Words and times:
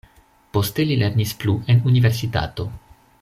Poste 0.57 0.85
li 0.91 0.97
lernis 1.01 1.35
plu 1.43 1.55
en 1.75 1.85
universitato. 1.93 2.67